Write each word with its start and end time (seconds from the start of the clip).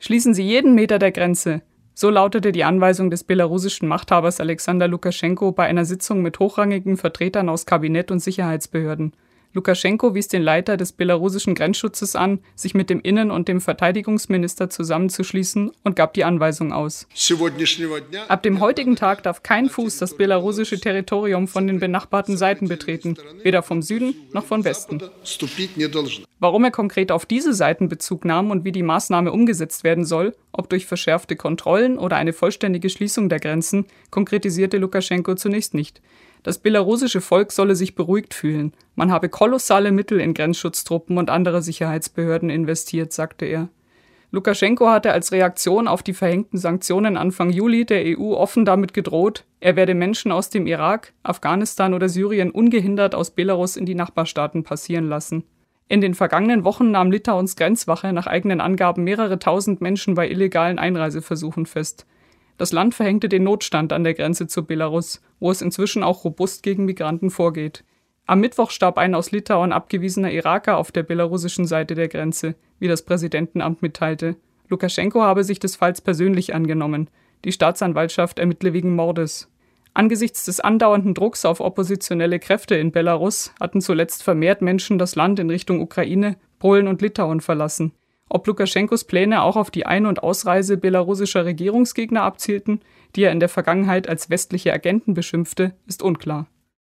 Schließen 0.00 0.32
Sie 0.32 0.44
jeden 0.44 0.74
Meter 0.74 1.00
der 1.00 1.10
Grenze. 1.10 1.62
So 1.92 2.10
lautete 2.10 2.52
die 2.52 2.62
Anweisung 2.62 3.10
des 3.10 3.24
belarussischen 3.24 3.88
Machthabers 3.88 4.38
Alexander 4.38 4.86
Lukaschenko 4.86 5.50
bei 5.50 5.64
einer 5.66 5.84
Sitzung 5.84 6.22
mit 6.22 6.38
hochrangigen 6.38 6.96
Vertretern 6.96 7.48
aus 7.48 7.66
Kabinett 7.66 8.12
und 8.12 8.20
Sicherheitsbehörden. 8.20 9.12
Lukaschenko 9.54 10.14
wies 10.14 10.28
den 10.28 10.42
Leiter 10.42 10.76
des 10.76 10.92
belarussischen 10.92 11.56
Grenzschutzes 11.56 12.14
an, 12.14 12.38
sich 12.54 12.74
mit 12.74 12.90
dem 12.90 13.00
Innen- 13.00 13.32
und 13.32 13.48
dem 13.48 13.60
Verteidigungsminister 13.60 14.70
zusammenzuschließen 14.70 15.72
und 15.82 15.96
gab 15.96 16.12
die 16.12 16.22
Anweisung 16.22 16.72
aus. 16.72 17.08
Ab 18.28 18.42
dem 18.44 18.60
heutigen 18.60 18.94
Tag 18.94 19.22
darf 19.24 19.42
kein 19.42 19.68
Fuß 19.68 19.96
das 19.98 20.16
belarussische 20.16 20.78
Territorium 20.78 21.48
von 21.48 21.66
den 21.66 21.80
benachbarten 21.80 22.36
Seiten 22.36 22.68
betreten, 22.68 23.16
weder 23.42 23.62
vom 23.62 23.82
Süden 23.82 24.14
noch 24.32 24.44
vom 24.44 24.64
Westen. 24.64 25.02
Warum 26.40 26.62
er 26.64 26.70
konkret 26.70 27.10
auf 27.10 27.26
diese 27.26 27.52
Seiten 27.52 27.88
Bezug 27.88 28.24
nahm 28.24 28.50
und 28.52 28.64
wie 28.64 28.70
die 28.70 28.84
Maßnahme 28.84 29.32
umgesetzt 29.32 29.82
werden 29.82 30.04
soll, 30.04 30.36
ob 30.52 30.68
durch 30.68 30.86
verschärfte 30.86 31.34
Kontrollen 31.34 31.98
oder 31.98 32.16
eine 32.16 32.32
vollständige 32.32 32.90
Schließung 32.90 33.28
der 33.28 33.40
Grenzen, 33.40 33.86
konkretisierte 34.10 34.78
Lukaschenko 34.78 35.34
zunächst 35.34 35.74
nicht. 35.74 36.00
Das 36.44 36.58
belarussische 36.58 37.20
Volk 37.20 37.50
solle 37.50 37.74
sich 37.74 37.96
beruhigt 37.96 38.34
fühlen. 38.34 38.72
Man 38.94 39.10
habe 39.10 39.28
kolossale 39.28 39.90
Mittel 39.90 40.20
in 40.20 40.32
Grenzschutztruppen 40.32 41.18
und 41.18 41.28
andere 41.28 41.60
Sicherheitsbehörden 41.60 42.50
investiert, 42.50 43.12
sagte 43.12 43.44
er. 43.44 43.68
Lukaschenko 44.30 44.88
hatte 44.88 45.10
als 45.10 45.32
Reaktion 45.32 45.88
auf 45.88 46.02
die 46.02 46.12
verhängten 46.12 46.58
Sanktionen 46.58 47.16
Anfang 47.16 47.50
Juli 47.50 47.86
der 47.86 48.04
EU 48.04 48.34
offen 48.34 48.64
damit 48.64 48.92
gedroht, 48.92 49.44
er 49.58 49.74
werde 49.74 49.94
Menschen 49.94 50.30
aus 50.30 50.50
dem 50.50 50.66
Irak, 50.66 51.12
Afghanistan 51.22 51.94
oder 51.94 52.08
Syrien 52.08 52.50
ungehindert 52.50 53.14
aus 53.14 53.30
Belarus 53.30 53.76
in 53.76 53.86
die 53.86 53.94
Nachbarstaaten 53.94 54.62
passieren 54.62 55.08
lassen. 55.08 55.44
In 55.88 56.02
den 56.02 56.14
vergangenen 56.14 56.64
Wochen 56.64 56.90
nahm 56.90 57.10
Litauens 57.10 57.56
Grenzwache 57.56 58.12
nach 58.12 58.26
eigenen 58.26 58.60
Angaben 58.60 59.04
mehrere 59.04 59.38
tausend 59.38 59.80
Menschen 59.80 60.14
bei 60.14 60.28
illegalen 60.28 60.78
Einreiseversuchen 60.78 61.64
fest. 61.64 62.06
Das 62.58 62.72
Land 62.72 62.94
verhängte 62.94 63.28
den 63.28 63.44
Notstand 63.44 63.92
an 63.92 64.04
der 64.04 64.14
Grenze 64.14 64.48
zu 64.48 64.66
Belarus, 64.66 65.22
wo 65.40 65.50
es 65.50 65.62
inzwischen 65.62 66.02
auch 66.02 66.24
robust 66.24 66.62
gegen 66.62 66.84
Migranten 66.84 67.30
vorgeht. 67.30 67.84
Am 68.26 68.40
Mittwoch 68.40 68.70
starb 68.70 68.98
ein 68.98 69.14
aus 69.14 69.30
Litauen 69.30 69.72
abgewiesener 69.72 70.30
Iraker 70.30 70.76
auf 70.76 70.92
der 70.92 71.04
belarussischen 71.04 71.66
Seite 71.66 71.94
der 71.94 72.08
Grenze, 72.08 72.56
wie 72.78 72.88
das 72.88 73.02
Präsidentenamt 73.02 73.80
mitteilte. 73.80 74.36
Lukaschenko 74.68 75.22
habe 75.22 75.44
sich 75.44 75.58
des 75.58 75.76
Falls 75.76 76.02
persönlich 76.02 76.54
angenommen. 76.54 77.08
Die 77.46 77.52
Staatsanwaltschaft 77.52 78.38
ermittle 78.38 78.74
wegen 78.74 78.94
Mordes. 78.94 79.50
Angesichts 79.98 80.44
des 80.44 80.60
andauernden 80.60 81.12
Drucks 81.12 81.44
auf 81.44 81.58
oppositionelle 81.58 82.38
Kräfte 82.38 82.76
in 82.76 82.92
Belarus 82.92 83.52
hatten 83.58 83.80
zuletzt 83.80 84.22
vermehrt 84.22 84.62
Menschen 84.62 84.96
das 84.96 85.16
Land 85.16 85.40
in 85.40 85.50
Richtung 85.50 85.80
Ukraine, 85.80 86.36
Polen 86.60 86.86
und 86.86 87.02
Litauen 87.02 87.40
verlassen. 87.40 87.90
Ob 88.28 88.46
Lukaschenkos 88.46 89.02
Pläne 89.02 89.42
auch 89.42 89.56
auf 89.56 89.72
die 89.72 89.86
Ein- 89.86 90.06
und 90.06 90.22
Ausreise 90.22 90.76
belarussischer 90.76 91.44
Regierungsgegner 91.44 92.22
abzielten, 92.22 92.80
die 93.16 93.24
er 93.24 93.32
in 93.32 93.40
der 93.40 93.48
Vergangenheit 93.48 94.08
als 94.08 94.30
westliche 94.30 94.72
Agenten 94.72 95.14
beschimpfte, 95.14 95.74
ist 95.88 96.00
unklar 96.00 96.46